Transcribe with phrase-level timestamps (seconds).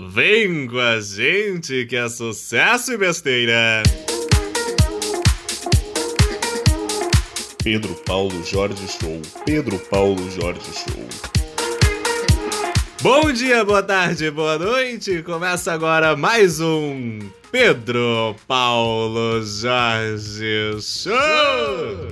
[0.00, 3.82] Vem com a gente que é sucesso e besteira!
[7.62, 9.22] Pedro Paulo Jorge Show.
[9.46, 11.08] Pedro Paulo Jorge Show.
[13.00, 15.22] Bom dia, boa tarde, boa noite.
[15.22, 17.20] Começa agora mais um
[17.52, 22.10] Pedro Paulo Jorge Show.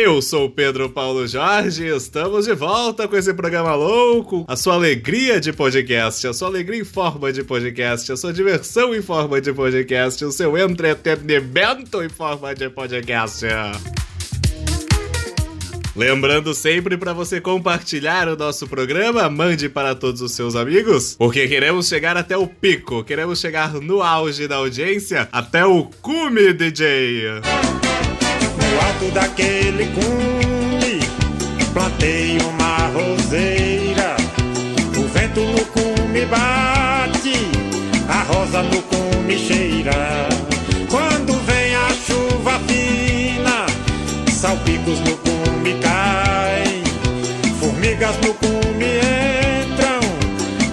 [0.00, 4.44] Eu sou o Pedro Paulo Jorge e estamos de volta com esse programa louco.
[4.46, 8.94] A sua alegria de podcast, a sua alegria em forma de podcast, a sua diversão
[8.94, 13.44] em forma de podcast, o seu entretenimento em forma de podcast.
[15.96, 21.48] Lembrando sempre para você compartilhar o nosso programa, mande para todos os seus amigos, porque
[21.48, 27.40] queremos chegar até o pico, queremos chegar no auge da audiência, até o cume DJ.
[28.68, 31.00] No alto daquele cume,
[31.72, 34.16] plantei uma roseira.
[34.96, 37.34] O vento no cume bate,
[38.08, 40.28] a rosa no cume cheira.
[40.90, 43.66] Quando vem a chuva fina,
[44.30, 46.82] salpicos no cume caem,
[47.60, 49.00] formigas no cume
[49.64, 50.00] entram,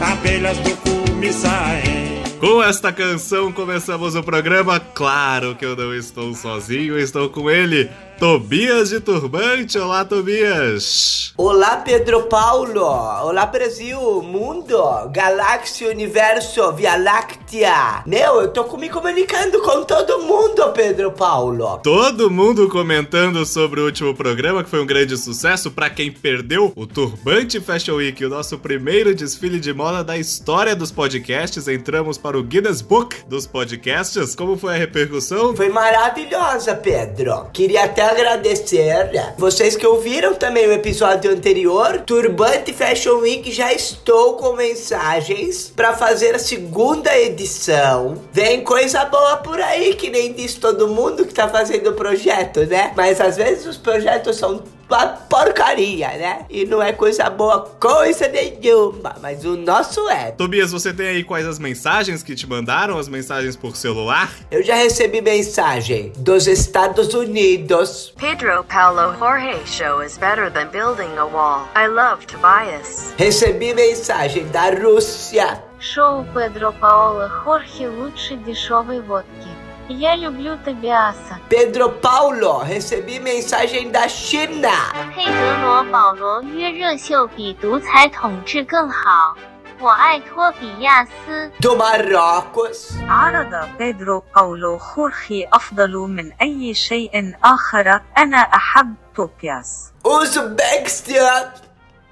[0.01, 2.04] abelhas do cume saem.
[2.39, 4.79] Com esta canção começamos o programa.
[4.79, 9.77] Claro que eu não estou sozinho, estou com ele, Tobias de Turbante.
[9.77, 11.33] Olá, Tobias.
[11.37, 12.81] Olá, Pedro Paulo.
[12.81, 18.03] Olá, Brasil, mundo, galáxia, universo, Via Láctea.
[18.05, 21.79] Meu, eu tô me comunicando com todo mundo, Pedro Paulo.
[21.83, 25.69] Todo mundo comentando sobre o último programa, que foi um grande sucesso.
[25.69, 30.73] Para quem perdeu, o Turbante Fashion Week, o nosso primeiro desfile de moda da história
[30.73, 31.67] dos podcasts.
[31.67, 34.35] Entramos para o Guinness Book dos podcasts.
[34.35, 35.53] Como foi a repercussão?
[35.53, 37.49] Foi maravilhosa, Pedro.
[37.51, 42.01] Queria até agradecer vocês que ouviram também o episódio anterior.
[42.05, 48.21] Turbante Fashion Week já estou com mensagens para fazer a segunda edição.
[48.31, 52.65] Vem coisa boa por aí, que nem diz todo mundo que tá fazendo o projeto,
[52.65, 52.91] né?
[52.95, 56.46] Mas às vezes os projetos são uma porcaria, né?
[56.50, 59.14] E não é coisa boa, coisa nenhuma.
[59.20, 60.32] Mas o nosso é.
[60.32, 62.98] Tobias, você tem aí quais as mensagens que te mandaram?
[62.98, 64.30] As mensagens por celular?
[64.50, 68.12] Eu já recebi mensagem dos Estados Unidos.
[68.18, 71.68] Pedro Paulo Jorge show is better than building a wall.
[71.76, 73.14] I love Tobias.
[73.16, 75.70] Recebi mensagem da Rússia.
[75.80, 79.48] Шоу Педро Паоло Хорхе лучше дешевой водки.
[79.88, 81.40] Я люблю Тобиаса.
[81.48, 84.70] Pedro Paulo, recebi mensagem da China.
[85.14, 85.32] 佩德
[85.64, 89.36] 罗·保罗约热秀比独裁统治更好。
[89.80, 91.50] 我爱托比亚斯。
[91.60, 92.92] Do Marrocos.
[93.08, 101.50] عرض بيدرو باولو خورخي أفضل من أي شيء آخر أنا أحب توبياس Uzbequistão.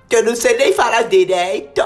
[0.09, 1.83] Que eu não sei nem falar direito.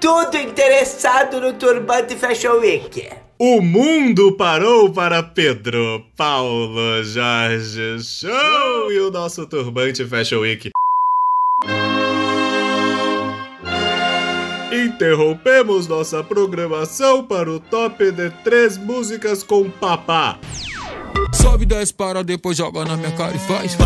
[0.00, 3.08] Tudo interessado no turbante Fashion Week.
[3.38, 10.70] O mundo parou para Pedro, Paulo, Jorge, Show e o nosso turbante Fashion Week.
[14.72, 20.38] Interrompemos nossa programação para o top de três músicas com papá.
[21.32, 23.76] Sobe 10 para depois joga na minha cara e faz.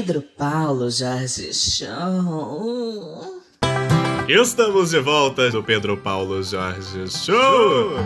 [0.00, 3.42] Pedro Paulo Jorge Show.
[4.26, 7.96] Estamos de volta do Pedro Paulo Jorge Show.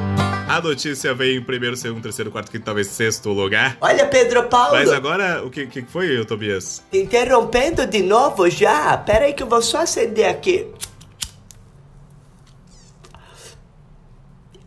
[0.49, 3.77] A notícia vem em primeiro, segundo, terceiro, quarto, quinto, talvez sexto lugar.
[3.81, 4.73] Olha, Pedro Paulo.
[4.73, 6.83] Mas agora, o que, que foi, Tobias?
[6.93, 8.97] Interrompendo de novo já?
[8.97, 10.67] Pera aí que eu vou só acender aqui.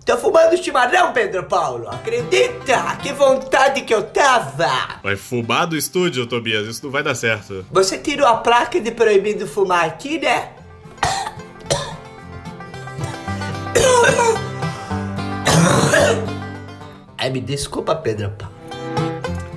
[0.07, 1.89] Tô fumando chimarrão, Pedro Paulo.
[1.89, 2.95] Acredita?
[3.04, 5.01] Que vontade que eu tava.
[5.04, 6.65] Vai fumar do estúdio, Tobias.
[6.65, 7.65] Isso não vai dar certo.
[7.69, 10.54] Você tirou a placa de proibido fumar aqui, né?
[17.18, 18.56] Ai, me desculpa, Pedro Paulo.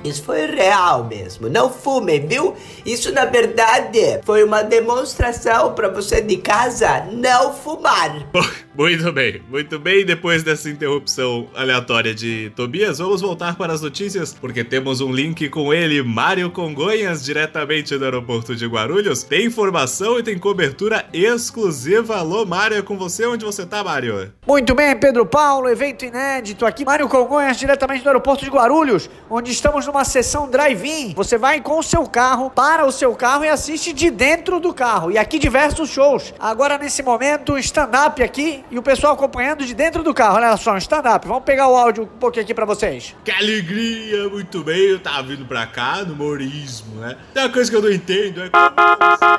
[0.03, 1.47] Isso foi real mesmo.
[1.47, 2.55] Não fumem, viu?
[2.85, 8.27] Isso na verdade foi uma demonstração para você de casa não fumar.
[8.73, 10.05] Muito bem, muito bem.
[10.05, 15.49] Depois dessa interrupção aleatória de Tobias, vamos voltar para as notícias, porque temos um link
[15.49, 19.23] com ele, Mário Congonhas, diretamente do aeroporto de Guarulhos.
[19.23, 22.15] Tem informação e tem cobertura exclusiva.
[22.15, 23.25] Alô, Mário, é com você?
[23.25, 24.31] Onde você tá, Mário?
[24.47, 26.85] Muito bem, Pedro Paulo, evento inédito aqui.
[26.85, 31.13] Mário Congonhas, diretamente do aeroporto de Guarulhos, onde estamos numa sessão drive-in.
[31.13, 34.73] Você vai com o seu carro, para o seu carro e assiste de dentro do
[34.73, 35.11] carro.
[35.11, 36.33] E aqui diversos shows.
[36.39, 40.37] Agora, nesse momento, stand-up aqui e o pessoal acompanhando de dentro do carro.
[40.37, 41.27] Olha só, um stand-up.
[41.27, 43.13] Vamos pegar o áudio um pouquinho aqui pra vocês.
[43.23, 44.79] Que alegria, muito bem.
[44.79, 47.17] Eu tava vindo pra cá no humorismo, né?
[47.33, 49.31] Tem uma coisa que eu não entendo, é como você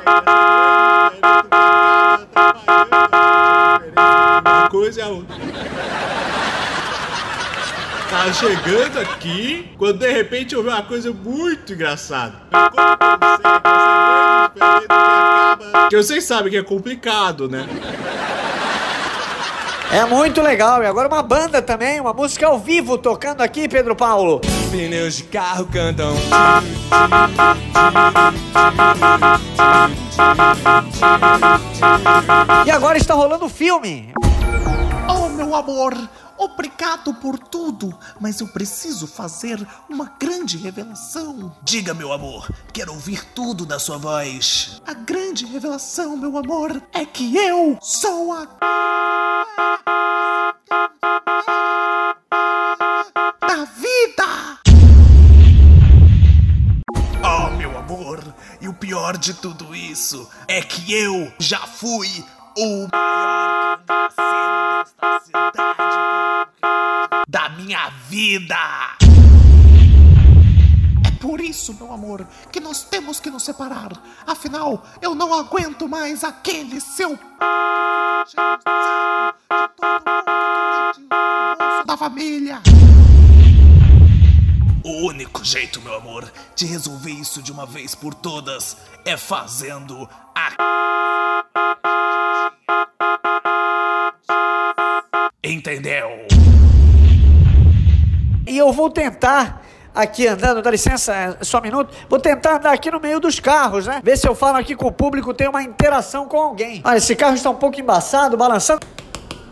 [4.45, 5.35] uma coisa e a outra.
[8.09, 12.35] Tá chegando aqui, quando de repente eu vi uma coisa muito engraçada.
[14.45, 15.87] Acaba...
[15.89, 17.67] Que vocês sabem que é complicado, né?
[19.93, 20.81] É muito legal.
[20.81, 24.41] E agora uma banda também, uma música ao vivo tocando aqui, Pedro Paulo.
[24.71, 26.15] Pneus de carro cantam.
[32.65, 34.11] E agora está rolando o filme.
[35.07, 35.93] Oh, meu amor,
[36.39, 41.55] obrigado por tudo, mas eu preciso fazer uma grande revelação.
[41.61, 44.81] Diga, meu amor, quero ouvir tudo da sua voz.
[44.87, 48.47] A grande revelação, meu amor, é que eu sou a.
[53.47, 54.59] da vida!
[57.23, 58.23] Oh, meu amor,
[58.61, 62.23] e o pior de tudo isso é que eu já fui
[62.57, 66.63] o maior cangaceiro desta cidade
[67.27, 69.02] da minha vida.
[71.23, 73.93] Por isso, meu amor, que nós temos que nos separar.
[74.27, 77.17] Afinal, eu não aguento mais aquele seu
[81.85, 82.61] da família.
[84.83, 88.75] O único jeito, meu amor, de resolver isso de uma vez por todas
[89.05, 90.05] é fazendo
[90.35, 90.51] a.
[95.41, 96.09] Entendeu?
[98.45, 99.62] E eu vou tentar
[99.93, 101.93] aqui andando, dá licença, é só um minuto.
[102.09, 104.01] Vou tentar andar aqui no meio dos carros, né?
[104.03, 106.81] Ver se eu falo aqui com o público, tem uma interação com alguém.
[106.83, 108.85] Olha, esse carro está um pouco embaçado, balançando.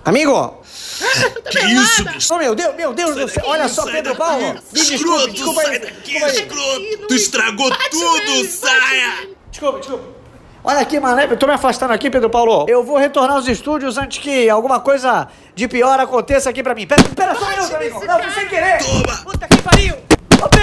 [0.04, 0.60] Amigo!
[1.52, 2.34] Que isso, bicho?
[2.34, 3.44] Oh, meu Deus, meu Deus do céu!
[3.46, 4.16] Olha só, Pedro.
[4.16, 4.54] Paulo!
[4.72, 5.80] Me desculpe, Escroto, desculpa sai aí!
[5.80, 6.36] Desculpa aí!
[6.36, 7.08] escroto!
[7.08, 9.30] Tu estragou tudo, saia!
[9.50, 10.22] Desculpa, desculpa.
[10.64, 12.66] Olha aqui, mané, eu tô me afastando aqui, Pedro Paulo.
[12.70, 16.86] Eu vou retornar aos estúdios antes que alguma coisa de pior aconteça aqui pra mim.
[16.86, 18.06] Pera, pera só um minuto, amigo.
[18.06, 18.78] Não, foi sem querer.
[18.78, 19.18] Toma!
[19.24, 19.96] Puta que pariu.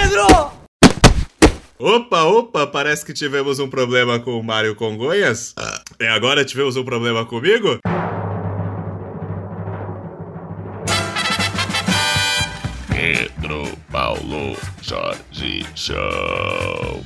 [0.09, 0.51] Pedro!
[1.77, 5.53] Opa, opa, parece que tivemos um problema com o Mário Congonhas.
[5.99, 7.77] E agora tivemos um problema comigo?
[12.89, 17.03] Pedro Paulo Jorge Show.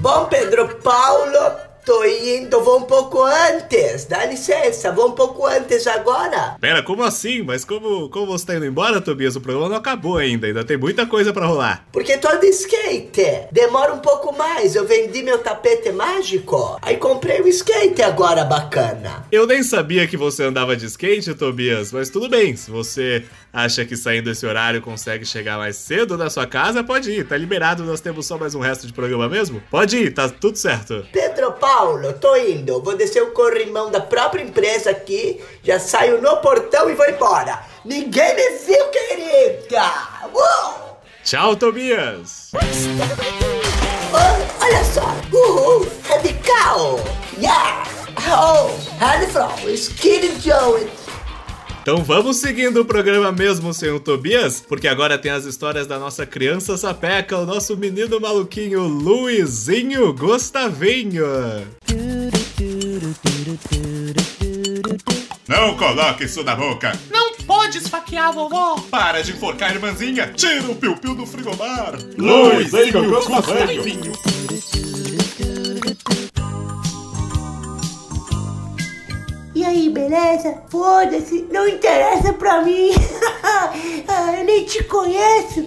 [0.00, 1.56] Bom, Pedro Paulo,
[1.90, 4.04] tô indo, vou um pouco antes.
[4.04, 6.56] Dá licença, vou um pouco antes agora.
[6.60, 7.42] Pera, como assim?
[7.42, 9.34] Mas como, como você tá indo embora, Tobias?
[9.34, 11.84] O programa não acabou ainda, ainda tem muita coisa pra rolar.
[11.90, 13.48] Porque tô de skate.
[13.50, 14.76] Demora um pouco mais.
[14.76, 16.78] Eu vendi meu tapete mágico.
[16.80, 19.26] Aí comprei o skate agora, bacana.
[19.32, 22.54] Eu nem sabia que você andava de skate, Tobias, mas tudo bem.
[22.54, 27.10] Se você acha que saindo desse horário consegue chegar mais cedo na sua casa, pode
[27.10, 27.26] ir.
[27.26, 29.60] Tá liberado, nós temos só mais um resto de programa mesmo?
[29.68, 31.04] Pode ir, tá tudo certo.
[31.12, 31.79] Pedro Paulo,
[32.20, 32.82] tô indo.
[32.82, 35.42] Vou descer o corrimão da própria empresa aqui.
[35.62, 37.60] Já saio no portão e vou embora.
[37.84, 39.82] Ninguém me viu, querida.
[40.32, 40.98] Uou!
[41.24, 42.50] Tchau, Tobias!
[44.12, 45.14] Oh, olha só.
[45.32, 45.86] Uhul.
[46.08, 47.00] Radical.
[47.38, 47.84] Yeah.
[48.28, 48.70] Oh,
[49.00, 49.50] Hanifron.
[49.74, 50.86] Skid Joe.
[51.82, 55.98] Então vamos seguindo o programa mesmo sem o Tobias, porque agora tem as histórias da
[55.98, 61.24] nossa criança sapeca, o nosso menino maluquinho Luizinho Gustavinho.
[65.48, 66.92] Não coloque isso na boca!
[67.10, 68.76] Não pode esfaquear a vovó.
[68.90, 70.32] Para de enforcar a irmãzinha!
[70.36, 71.98] Tira o piu-piu do frigobar!
[72.18, 74.12] Luizinho Gustavinho.
[79.70, 80.62] Aí, beleza?
[80.68, 82.90] Foda-se, não interessa pra mim.
[84.08, 85.64] Ah, Eu nem te conheço.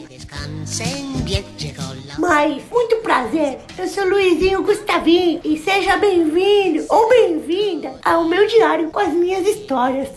[2.20, 3.60] Mas, muito prazer.
[3.78, 9.48] Eu sou Luizinho Gustavinho e seja bem-vindo ou bem-vinda ao meu diário com as minhas
[9.48, 10.10] histórias.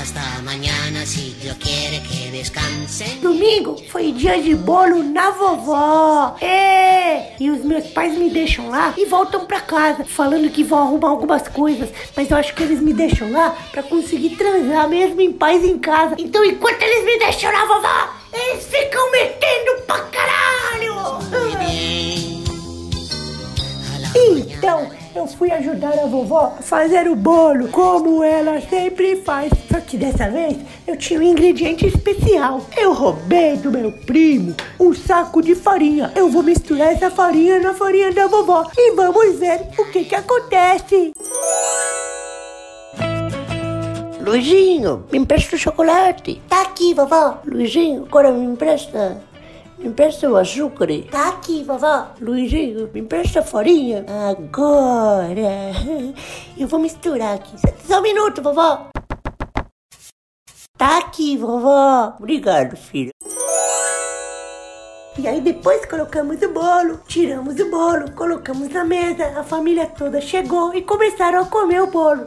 [0.00, 0.20] Hasta
[1.00, 1.04] mañana.
[1.04, 3.20] bueno sitio quiere que descansen.
[3.20, 6.36] Domingo foi dia de bolo na vovó.
[6.40, 7.36] É!
[7.40, 11.08] E os meus pais me deixam lá e voltam pra casa, falando que vão arrumar
[11.08, 11.90] algumas coisas.
[12.14, 15.78] Mas eu acho que eles me deixam lá pra conseguir transar mesmo em paz em
[15.78, 16.16] casa.
[16.18, 21.20] Então, enquanto eles me deixam na vovó, eles ficam metendo pra caralho!
[24.14, 29.52] Então, eu fui ajudar a vovó a fazer o bolo, como ela sempre faz.
[29.70, 32.60] Só que dessa vez eu tinha um ingrediente especial.
[32.76, 36.12] Eu roubei do meu primo um saco de farinha.
[36.14, 40.14] Eu vou misturar essa farinha na farinha da vovó e vamos ver o que que
[40.14, 41.12] acontece.
[44.20, 46.40] Luizinho, me empresta o chocolate.
[46.48, 47.38] Tá aqui, vovó.
[47.44, 49.29] Luizinho, agora me empresta.
[49.80, 50.88] Me empresta o açúcar.
[51.10, 52.08] Tá aqui, vovó.
[52.20, 54.04] Luizinho, me empresta a farinha.
[54.30, 55.72] Agora.
[56.56, 57.56] Eu vou misturar aqui.
[57.86, 58.90] Só um minuto, vovó.
[60.76, 62.14] Tá aqui, vovó.
[62.18, 63.10] Obrigado, filho.
[65.18, 70.20] E aí depois colocamos o bolo, tiramos o bolo, colocamos na mesa, a família toda
[70.20, 72.26] chegou e começaram a comer o bolo.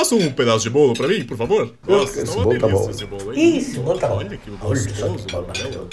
[0.00, 1.74] Passa um pedaço de bolo pra mim, por favor?
[1.86, 2.88] Nossa, Esse tá bolo tá bom.
[2.88, 3.58] esse bolo aí.
[3.58, 4.16] Isso, bolo tá bom.
[4.16, 5.26] Olha que gostoso.
[5.30, 5.88] mano.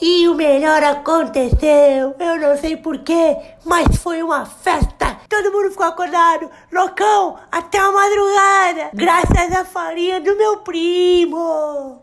[0.00, 5.16] E o melhor aconteceu, eu não sei porquê, mas foi uma festa.
[5.28, 11.98] Todo mundo ficou acordado, loucão, até a madrugada, graças à farinha do meu primo.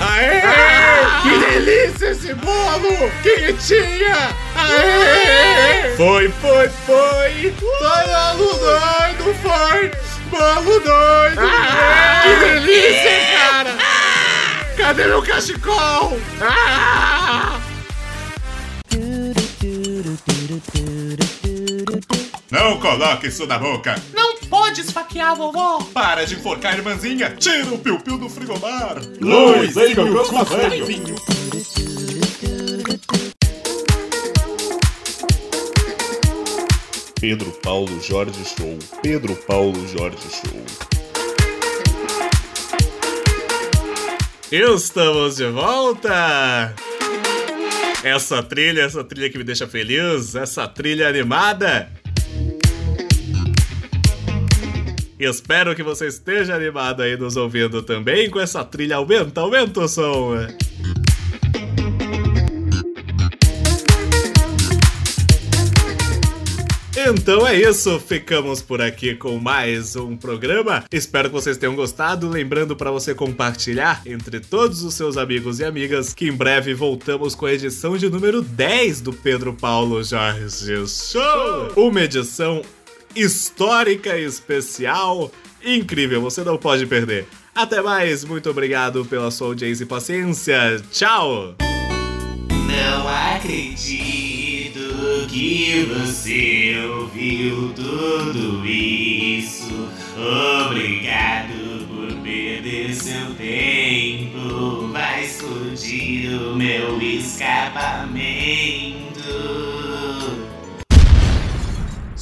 [0.00, 0.40] Aê!
[1.22, 3.10] Que delícia esse bolo!
[3.22, 4.34] Quentinha!
[4.54, 5.96] Aê!
[5.96, 7.54] Foi, foi, foi!
[7.60, 9.90] Bolo doido, foi!
[10.30, 11.40] Bolo doido!
[12.22, 13.76] Que delícia, cara!
[14.76, 16.18] Cadê meu cachecol?
[16.40, 17.58] Ah!
[22.50, 24.00] Não coloque isso na boca!
[24.14, 25.78] Não pode esfaquear a vovó.
[25.92, 27.34] Para de enforcar a irmãzinha!
[27.38, 28.96] Tira o piu-piu do frigobar!
[29.20, 30.24] Luiz, ei, meu.
[37.20, 38.78] Pedro Paulo Jorge Show.
[39.02, 40.64] Pedro Paulo Jorge Show.
[44.50, 46.74] Estamos de volta!
[48.04, 51.90] Essa trilha, essa trilha que me deixa feliz, essa trilha animada.
[55.18, 58.96] Espero que você esteja animado aí nos ouvindo também com essa trilha.
[58.96, 60.36] Aumenta, aumenta o som.
[67.10, 70.84] Então é isso, ficamos por aqui com mais um programa.
[70.92, 72.28] Espero que vocês tenham gostado.
[72.28, 77.34] Lembrando para você compartilhar entre todos os seus amigos e amigas que em breve voltamos
[77.34, 81.72] com a edição de número 10 do Pedro Paulo Jorge Show.
[81.76, 82.62] Uma edição
[83.20, 85.30] histórica especial,
[85.64, 87.26] incrível, você não pode perder.
[87.54, 90.80] Até mais, muito obrigado pela sua audiência e paciência.
[90.92, 91.56] Tchau!
[92.48, 94.78] Não acredito
[95.28, 99.88] que você ouviu tudo isso.
[100.66, 104.88] Obrigado por perder seu tempo.
[104.92, 108.77] Vai explodir o meu escapamento.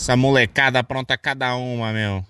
[0.07, 2.25] Essa molecada pronta cada uma, meu.